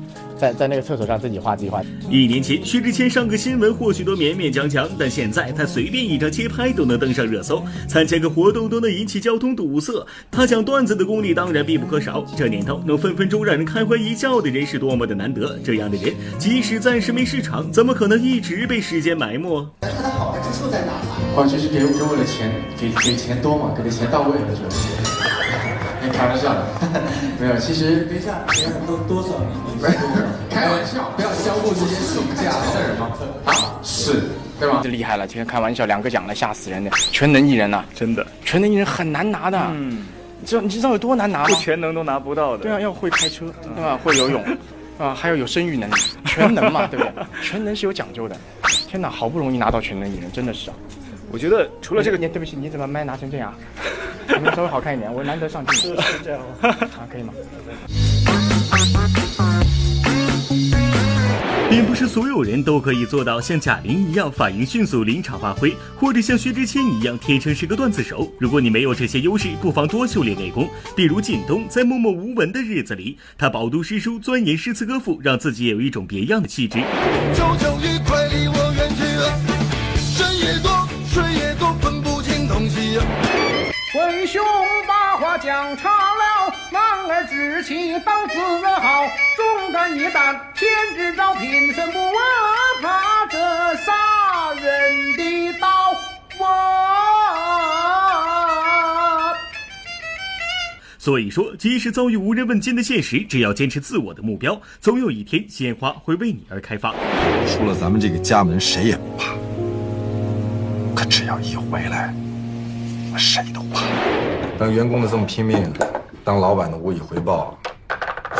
[0.40, 1.82] 在在那个厕所上自己画自己画。
[2.08, 9.92] 一年前，薛之谦上个新闻或许都勉勉强强，但现在他随便一张街拍都能登上热搜，参加个活动都能引起交通堵塞。
[10.30, 15.58] 他讲段子的功力当然必不可少，这年头能分分钟让人开怀一笑的人是多么的难得。
[15.62, 19.66] 这样的人，即使暂时没市场，怎么可能一直被时间埋没？
[19.82, 20.92] 他的好的之处在哪？
[21.36, 22.50] 哦，就是给给我的钱，
[22.80, 25.39] 给给钱多嘛，给的钱到位了就。
[26.12, 26.66] 开玩笑的，
[27.40, 27.56] 没有。
[27.58, 29.92] 其实等一下，钱多多少年？
[30.50, 33.10] 开玩笑，不要交过这些暑假的人吗？
[33.44, 34.22] 啊，是，
[34.58, 34.80] 对吧？
[34.82, 39.58] 这厉害了，今天开玩笑，两个奖了，吓死人的，全能艺人呐，真的，全能艺人很难拿的。
[39.70, 40.06] 嗯，
[40.40, 41.46] 你知道你知道有多难拿吗？
[41.48, 42.64] 不全能都拿不到的。
[42.64, 43.98] 对啊，要会开车，对吧？
[44.02, 44.42] 会游泳，
[44.98, 45.94] 啊，还要有生育能力，
[46.26, 47.24] 全能嘛，对不对？
[47.42, 48.36] 全能是有讲究的。
[48.88, 50.76] 天哪，好不容易拿到全能艺人，真的是啊。
[51.32, 53.54] 我觉得除了这个，你对不起，你怎么麦拿成这样？
[54.36, 55.74] 你们稍微好看一点，我难得上镜。
[55.96, 56.68] 是这样吗？
[56.68, 57.32] 啊，可以吗？
[61.68, 68.28] 并不是所有人都可以做到像贾玲一样反应迅速、临场发挥，或者像薛之谦一样天生是个段子手。
[68.40, 70.68] 如果你没有这些优势，不妨多修炼内功。
[70.96, 76.78] 比如靳东，在默默无闻的日子里，他饱读诗书，钻研诗词歌赋，让自己有一种别样的气质。
[85.42, 88.36] 讲长了，男儿志气当自
[88.78, 91.98] 豪，忠肝义胆，天知道平生不
[92.82, 93.38] 怕这
[93.76, 95.68] 杀人的刀。
[100.98, 106.94] 所以说，即使遭遇无人问津的现实，只要坚持自我的目标，总有一天鲜花会为你而开放。
[107.48, 109.34] 出了咱们这个家门，谁也不怕。
[110.94, 112.12] 可只要一回来，
[113.10, 113.86] 我谁都怕。
[114.60, 115.72] 让员工的这么拼命，
[116.22, 117.58] 当老板的无以回报，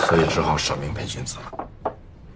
[0.06, 1.66] 所以只好舍命陪君子了。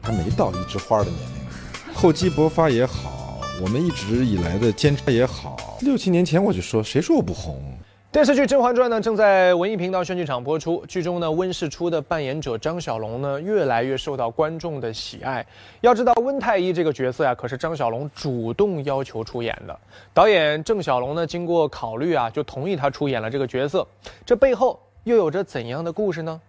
[0.00, 7.73] 还没到一枝花的年龄，厚积薄发也好，我们一直以来的坚持也好，六七年前我就说，谁说我不红？
[8.14, 10.86] 电视剧《甄嬛传》呢，正在文艺频道炫剧场播出。
[10.86, 15.44] 剧中呢，温世初的扮演者张小龙呢，越来越受到观众的喜爱。
[15.80, 19.76] 要知道，温太医这个角色呀，可是张小龙主动要求出演的。
[20.12, 23.84] 导演郑小龙呢，经过考虑啊，就同意他出演了这个角色。
[24.24, 26.40] 这背后又有着怎样的故事呢？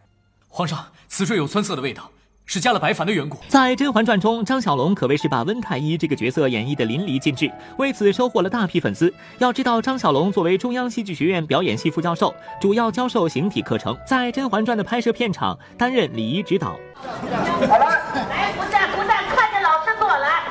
[0.48, 2.08] 皇上，此水有酸涩的味道。
[2.46, 3.38] 是加了白凡的缘故。
[3.48, 9.14] 在《甄嬛传》中，张小龙可谓是把温太医这个角色演绎的淋漓尽致，为此收获了大批粉丝。
[9.40, 16.78] 要知道，张小龙作为中央戏剧学院表演系副教授，主要教授形体课程，在《甄嬛传》的拍摄片场担任礼仪指导。
[16.96, 17.86] 好了，
[18.30, 20.44] 来，不站不站，看着老师过来。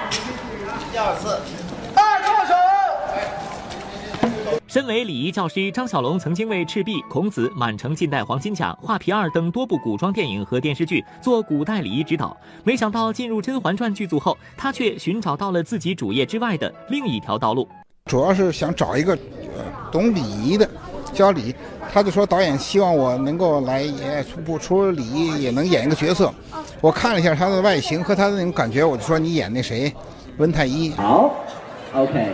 [0.90, 1.38] 第二次。
[4.74, 12.37] 身为礼仪教师，张小龙曾经为《赤壁》《孔子》《满城尽带黄金甲》《画皮二》等多部古装电影和电视剧做古代礼仪指导。
[12.64, 17.68] 没想到进入《甄嬛传》剧组后，他却寻找到了自己主业之外的另一条道路。
[18.06, 19.16] 主要是想找一个
[19.92, 20.68] 懂礼仪的
[21.12, 21.54] 教礼，
[21.92, 26.34] 他就说导演希望我能够来也不除了礼仪也能演一个角色。
[26.80, 29.94] 我看了一下他的外形和他的那种感觉，我就说你演那谁，
[30.38, 30.90] 温太医。
[30.96, 31.32] 好
[31.94, 32.32] ，OK。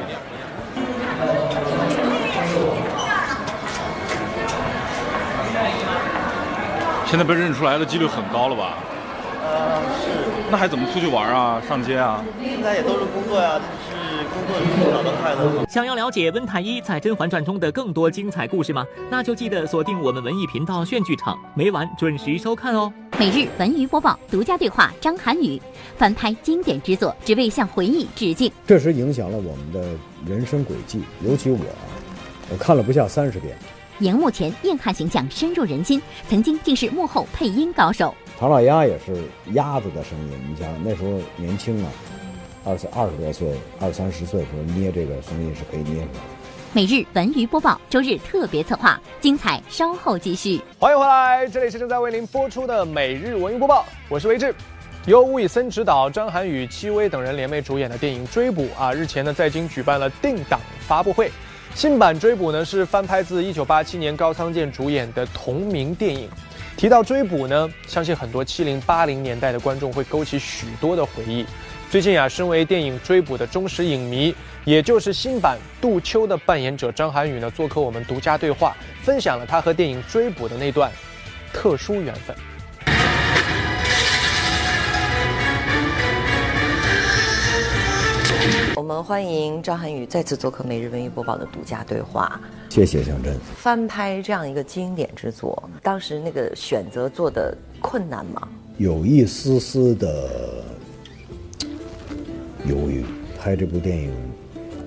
[7.11, 8.79] 现在被认出来的几率很高了吧？
[9.43, 10.11] 呃，是。
[10.49, 11.61] 那还怎么出去玩啊？
[11.69, 12.25] 上街啊？
[12.41, 15.67] 现在也都是工作呀，是工作里找到快乐。
[15.69, 18.87] 想要了解温太医在《甄嬛传》中的更多精彩故事吗？
[19.11, 22.93] 那就记得锁定我们文艺频道炫剧场，每晚准时收看哦。
[23.19, 25.61] 每日文娱播报，独家对话张涵予，
[25.97, 28.53] 翻拍经典之作，只为向回忆致敬。
[28.69, 31.59] 确实影响了我们的人生轨迹，尤其我，
[32.53, 33.59] 我看了不下三十遍。
[34.01, 38.15] 荧幕前硬汉形象深入人心，曾经竟是幕后配音高手。
[38.39, 39.15] 唐老鸭也是
[39.53, 41.91] 鸭子的声音，你想那时候年轻啊，
[42.65, 46.21] 二十二十多岁，二三十岁的时候捏这个声音是可以捏出来。
[46.73, 50.59] 每日文娱播报，周日特别策划，精彩稍后继续。
[50.79, 54.55] 欢迎回来，这里是正在为您播出的每日文娱播报，我是维志。
[55.05, 61.31] 由吴宇森执导，张涵予、戚薇等人联袂主演的电影《追捕》啊，日前呢在京举办了定档发布会。
[61.75, 66.29] 新版《追捕》呢是翻拍自1987年高仓健主演的同名电影。
[66.77, 71.47] 提到《追捕》呢，相信很多70、80年代的观众会勾起许多的回忆。
[71.91, 80.91] 最近啊，身为电影《追捕》的忠实影迷，也就是新版杜秋的扮演者张涵予呢，做客我们独家对话，分享了他和电影《追捕》的那段
[81.53, 82.35] 特殊缘分。
[88.91, 92.41] 们欢迎张涵予再次做客《每日文娱播报》的独家对话。
[92.71, 93.39] 谢谢向真。
[93.55, 98.49] 翻拍这样一个经典之作，当时那个选择做的困难吗？
[98.79, 100.65] 有一丝丝的
[102.67, 103.05] 犹豫。
[103.39, 104.13] 拍这部电影，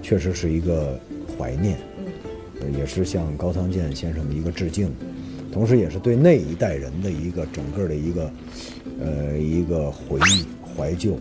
[0.04, 1.00] 确实是一个
[1.36, 1.76] 怀念，
[2.62, 4.94] 嗯，也是向高仓健先生的一个致敬，
[5.52, 8.32] 同时也是对那一代人的一个整个的一个，
[9.00, 10.46] 呃，一个回忆
[10.78, 11.18] 怀旧。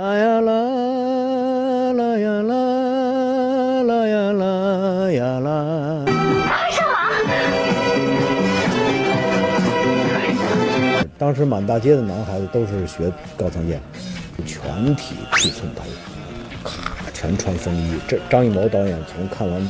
[0.00, 6.04] 啦呀啦，啦呀啦，啦呀啦呀啦。
[6.06, 6.88] 快上
[10.96, 11.04] 马！
[11.18, 13.78] 当时满大街的男孩子都是学高仓健，
[14.46, 15.82] 全体剃寸头，
[16.64, 18.00] 咔，全穿风衣。
[18.08, 19.60] 这张艺谋导演从看完《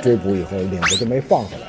[0.00, 1.66] 追捕》以后，领子就没放下来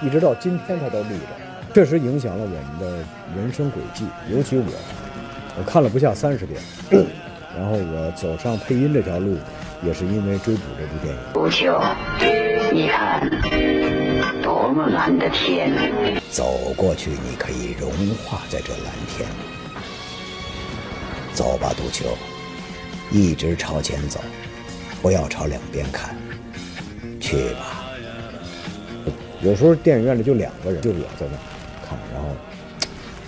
[0.00, 1.24] 过，一直到今天他都立着，
[1.72, 2.98] 确实影响了我们的
[3.34, 4.64] 人生轨迹，尤其我，
[5.58, 6.60] 我看了不下三十遍。
[7.56, 9.38] 然后我走上配音这条路，
[9.82, 11.20] 也是因为《追捕》这部电影。
[11.32, 11.80] 不朽，
[12.70, 13.28] 你看，
[14.42, 15.72] 多么蓝的天！
[16.30, 17.90] 走过去，你可以融
[18.24, 19.26] 化在这蓝天。
[21.32, 22.16] 走吧，杜秋，
[23.10, 24.20] 一直朝前走，
[25.00, 26.14] 不要朝两边看。
[27.18, 27.84] 去吧。
[29.40, 32.28] 有时候电影院里就两个人，就我在那看，然后。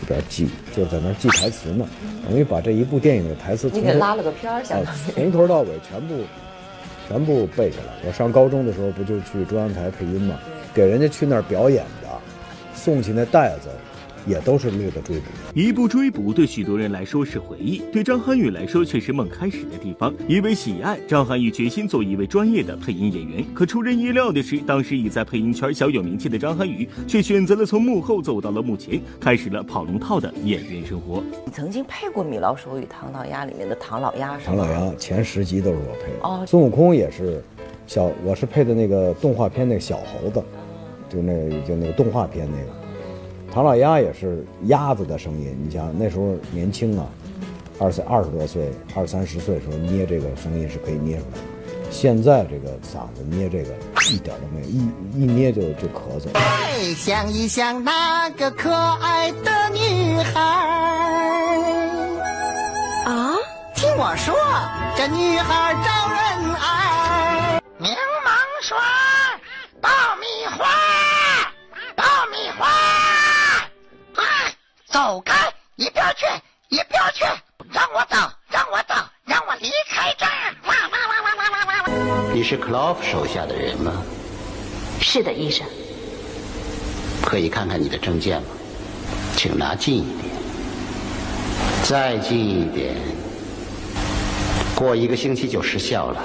[0.06, 1.86] 边记就在那记台词呢，
[2.28, 4.62] 等于把这一部电影的台词你给拉了个片儿，
[5.14, 6.22] 从头到尾全部
[7.08, 7.92] 全部背下来。
[8.06, 10.38] 我上高中的时候不就去中央台配音嘛，
[10.72, 12.08] 给人家去那儿表演的，
[12.74, 13.68] 送去那袋子。
[14.26, 15.24] 也都是录的追捕。
[15.54, 20.14] 一部追捕对许多人来说是回忆，对张涵予来说却是梦开始的地方。
[20.26, 23.44] 因为喜爱张涵予，决心做一位专业的配音演员。
[23.54, 31.22] 可出人意料的是，当时已在配音圈小有名气的张涵予，却选择了从幕后走到了幕前，开始了跑龙套的演员生活。
[31.46, 36.18] 你曾经配过《米老鼠与唐老鸭》里面的唐老鸭，唐老鸭前十集都是我配的。
[36.22, 37.42] 哦，孙悟空也是，
[37.86, 40.42] 小我是配的那个动画片那个小猴子，
[41.08, 42.87] 就那就那个动画片那个。
[43.58, 47.04] 唐老鸭也是鸭子的声音，你想那时候年轻啊，
[47.80, 51.42] 二三二十多岁、二三十岁的时候捏这个声音是可以捏出来的。
[51.90, 53.74] 现在这个嗓子捏这个
[54.12, 54.78] 一点都没有，一
[55.12, 56.28] 一捏就就咳嗽。
[56.34, 60.40] 哎，想一想那个可爱的女孩
[63.06, 63.34] 啊，
[63.74, 64.36] 听我说，
[64.96, 66.97] 这女孩招人爱。
[74.98, 76.26] 走开，一边去，
[76.70, 77.24] 一边去，
[77.70, 78.16] 让我走，
[78.50, 78.94] 让我走，
[79.24, 80.52] 让我离开这儿。
[80.66, 82.32] 哇哇哇哇哇哇哇！
[82.34, 83.92] 你是克劳夫手下的人吗？
[85.00, 85.64] 是的，医生。
[87.24, 88.48] 可以看看你的证件吗？
[89.36, 90.34] 请拿近一点，
[91.84, 92.96] 再近一点。
[94.74, 96.20] 过一个星期就失效了。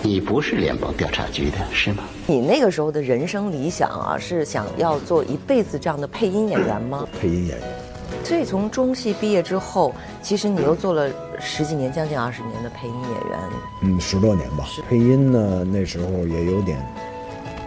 [0.00, 2.04] 你不是联邦调查局的，是吗？
[2.26, 7.06] 你那个时候的人生理想啊，是想要做一辈子这样的配音演员吗？
[7.20, 7.83] 配音演员。
[8.22, 13.38] 所以从中戏毕业之后，其实你又做了十几年，将近二十年的配音演员。
[13.82, 14.64] 嗯，十多年吧。
[14.88, 16.78] 配音呢，那时候也有点，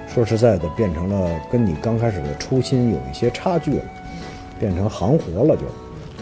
[0.07, 3.83] 说实在的，变成了跟你刚开始的初心有一些差距了，
[4.59, 5.63] 变成行活了，就，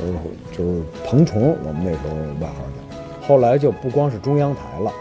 [0.02, 0.14] 就是
[0.58, 3.28] 就是彭虫，我们那时候外号叫。
[3.28, 4.92] 后来就不光是中央台了。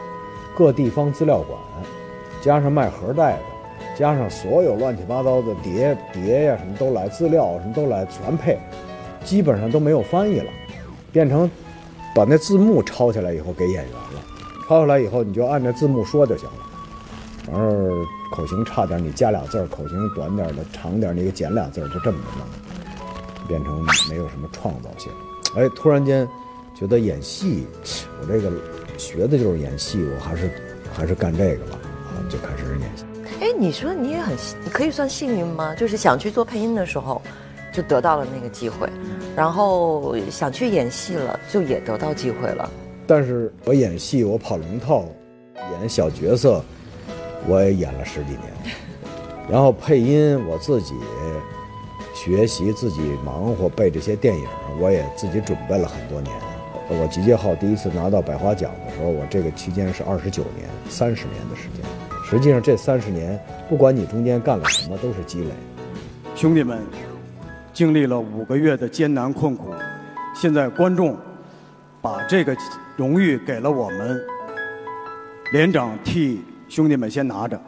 [0.56, 1.58] 各地方资料馆，
[2.40, 3.42] 加上卖盒带的，
[3.98, 8.56] 加上所有乱七八糟的碟碟呀，什么都来，资料什么都来，全配，
[9.24, 10.50] 基本上都没有翻译了，
[11.10, 11.50] 变成
[12.14, 14.22] 把那字幕抄下来以后给演员了，
[14.68, 25.10] 抄下来以后你就按着字幕说就行了，完事儿口型差点你加俩字儿，口型短点的长点你给减俩字儿，就这么着弄，变成没有什么创造性。
[25.56, 26.28] 哎，突然间
[26.74, 27.66] 觉得演戏，
[28.20, 28.52] 我这个。
[28.96, 30.48] 学的就是演戏，我还是
[30.96, 33.04] 还是干这个吧，啊，就开始演戏。
[33.40, 35.74] 哎，你说你也很，你可以算幸运吗？
[35.74, 37.20] 就是想去做配音的时候，
[37.74, 38.88] 就得到了那个机会，
[39.34, 42.70] 然后想去演戏了，就也得到机会了。
[43.04, 45.04] 但是我演戏，我跑龙套，
[45.72, 46.64] 演小角色，
[47.48, 48.42] 我也演了十几年。
[49.50, 50.94] 然后配音，我自己
[52.14, 54.46] 学习，自己忙活背这些电影，
[54.80, 56.32] 我也自己准备了很多年。
[56.88, 61.84] 我集结号第一次拿到百花奖的时候，我这个期间是二十九年，三十年的时间。
[62.24, 65.50] 实际上这三十年，不管你中间干了什么，都是积累。
[66.34, 66.78] 兄弟们，
[67.74, 69.74] 经历了五个月的艰难困苦，
[70.32, 71.18] 现在观众
[72.00, 72.56] 把这个
[72.96, 74.18] 荣誉给了我们，
[75.52, 77.60] 连长替兄弟们先拿着。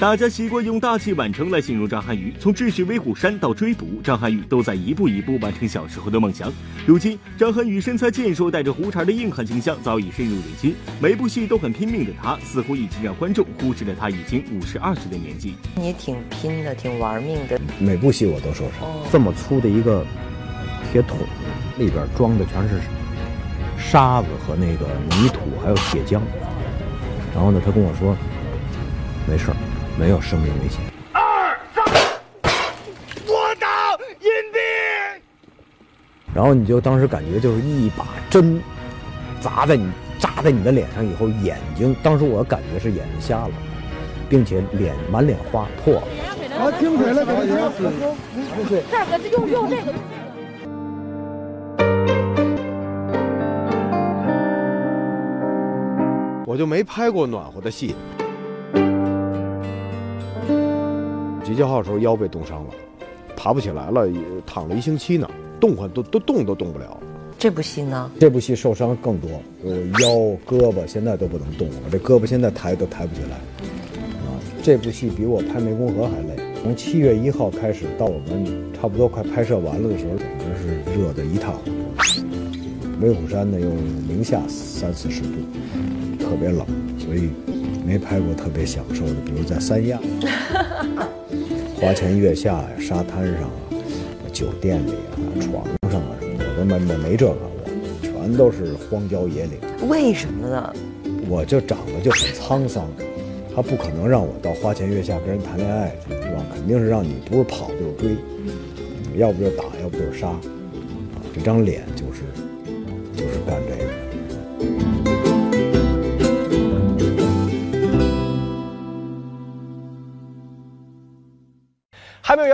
[0.00, 6.52] 大家习惯用大器晚成来形容张涵予，从智取威虎山到追捕，张涵予都在一步一步完成小时候的梦想。
[6.84, 15.54] 如今，张涵予身材健硕、带着胡茬的硬汉形象早已深入人心，每部戏都很拼命的他，似乎已经让观众忽视了他已经五十二岁的年纪。
[15.76, 18.88] 你挺拼的，挺玩命的，每部戏我都受伤。
[19.12, 20.04] 这么粗的一个
[20.90, 21.18] 铁桶，
[21.78, 22.80] 里边装的全是
[23.78, 26.20] 沙子和那个泥土，还有铁浆。
[27.32, 28.16] 然后呢，他跟我说，
[29.28, 29.56] 没事儿。
[29.98, 30.80] 没有生命危险。
[31.12, 31.84] 二三，
[33.26, 34.58] 我打阴蔽。
[36.34, 38.60] 然后你就当时感觉就是一把针
[39.40, 43.50] 砸在你扎在你的脸上以后，眼睛当时我感觉是眼睛瞎了，
[44.28, 46.02] 并且脸满脸花破。
[46.58, 47.48] 啊，听水了，小姐。
[48.68, 49.92] 对，这个用用这个。
[56.46, 57.94] 我就没拍过暖和的戏。
[61.52, 62.70] 集结号的时候腰被冻伤了，
[63.36, 64.08] 爬不起来了，
[64.46, 65.30] 躺了一星期呢，
[65.60, 66.98] 动换都都动都动不了。
[67.38, 68.10] 这部戏呢？
[68.18, 69.28] 这部戏受伤更多，
[69.62, 70.08] 呃，腰、
[70.46, 73.36] 胳膊现在都不能动了，这胳膊现在抬都抬不起来。
[73.36, 76.42] 啊，这部戏比我拍湄公河还累。
[76.62, 81.72] 从七月一号开始到我们差不多快拍摄完了的时候，简直是热得一塌糊涂。
[83.02, 83.68] 威虎山呢又
[84.08, 85.28] 零下三四十度，
[86.18, 86.64] 特别冷，
[86.98, 87.28] 所以
[87.84, 89.98] 没拍过特别享受的，比如在三亚。
[91.82, 93.74] 花前月下呀，沙滩上啊，
[94.32, 97.34] 酒店里啊，床上啊什么的，我都没没没这个，
[98.14, 99.58] 我全都是荒郊野岭。
[99.88, 100.72] 为什么呢？
[101.28, 102.88] 我就长得就很沧桑，
[103.52, 106.46] 他不可能让我到花前月下跟人谈恋爱，是吧？
[106.54, 108.16] 肯定是让你不是跑就是追，
[109.16, 110.40] 要不就打，要不就是杀，啊，
[111.34, 112.22] 这张脸就是
[113.16, 113.81] 就是干这个。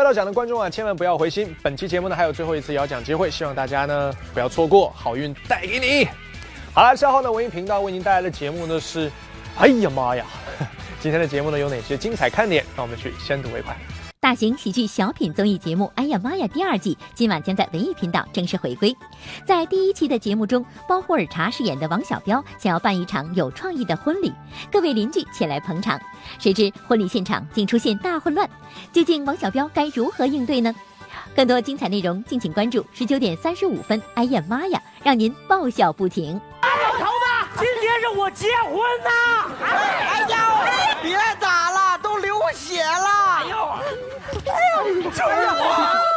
[0.08, 1.54] 到奖的观众啊，千万不要灰心。
[1.62, 6.08] 本期节目呢还有最后一次摇奖机会，希望大家呢不要错过，好运带给你。
[6.72, 9.12] 好了，稍后呢文艺频道为您带来的节目呢是，
[9.58, 10.24] 哎呀妈呀，
[10.98, 12.64] 今天的节目呢有哪些精彩看点？
[12.74, 13.76] 让我们去先睹为快。
[14.20, 18.92] 大型喜剧小品综艺节目《哎呀妈呀》第二季今晚将在文艺频道正式回归。
[19.46, 24.32] 在第一期的节目中，包霍尔查饰演的王小彪想要办一场有创意的婚礼，
[24.72, 26.00] 各位邻居前来捧场，
[26.40, 28.50] 谁知婚礼现场竟出现大混乱，
[28.92, 30.74] 究竟王小彪该如何应对呢？
[31.36, 34.02] 更多精彩内容，敬请关注十九点三十五分。
[34.14, 36.40] 哎呀妈呀，让您爆笑不停！
[36.60, 39.46] 头子，今天是我结婚呐！
[39.64, 40.66] 哎呀，
[41.00, 43.28] 别打了，都流血了！
[43.38, 46.07] 哎呦，哎呦，救我！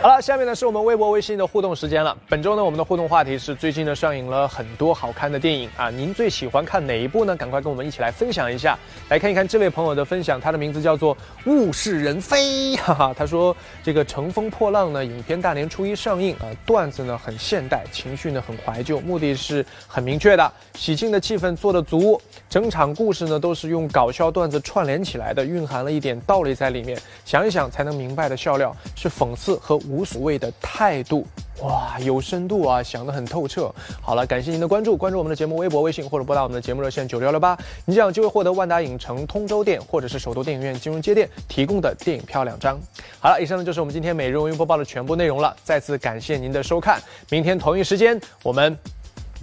[0.00, 2.16] 好了，下面呢是我们微博、微信的互动时间了。
[2.28, 7.36] 本周呢，我们的互动话题是最近呢上映了很多好看的电影啊，您最喜欢看哪一部呢？
[7.36, 8.78] 赶快跟我们一起来分享一下。
[9.08, 11.16] 来看一看这位朋友的分享，他的名字叫做
[11.46, 13.14] 物是人非， 哈哈。
[13.16, 28.56] 他说这个《乘风破浪》呢，影片大年初一上映啊，段子呢很现代，情绪呢很怀旧，目的是很明确的，喜庆的气氛做得足，整场故事呢都是用搞笑段子串联起来的，蕴含了一点道理在里面，想一想才能明白的笑
[28.94, 31.26] 是讽刺和无所谓的态度。
[31.62, 33.72] 哇，有深度啊，想得很透彻。
[34.00, 42.80] 好了，感谢您的关注，关注我们的节目微博、微信或者拨打我们的节目热线九六幺六八，你将有机会获得万达影城通州店或者是首都电影院金融街店提供的电影票两张。
[43.20, 47.00] 好了，以上呢就是我们今天每日文娱播报的全部内容了，再次感谢您的收看，
[47.30, 48.76] 明天同一时间我们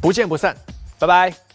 [0.02, 0.54] 不见不散，
[0.98, 1.49] 拜拜。